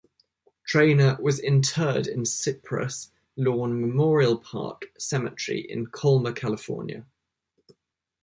Traina 0.67 1.19
was 1.21 1.39
interred 1.39 2.07
in 2.07 2.25
Cypress 2.25 3.11
Lawn 3.37 3.79
Memorial 3.79 4.35
Park 4.39 4.91
cemetery 4.97 5.59
in 5.61 5.85
Colma, 5.85 6.33
California. 6.33 7.05